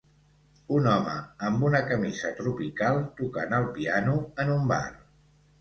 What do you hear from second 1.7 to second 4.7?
camisa tropical tocant el piano en un